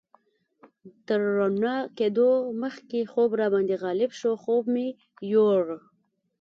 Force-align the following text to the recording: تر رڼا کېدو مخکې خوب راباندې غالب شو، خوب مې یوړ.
تر 1.05 1.21
رڼا 1.37 1.77
کېدو 1.97 2.29
مخکې 2.63 2.99
خوب 3.11 3.29
راباندې 3.39 3.75
غالب 3.83 4.11
شو، 4.19 4.31
خوب 4.43 4.63
مې 4.73 4.87
یوړ. 5.33 5.63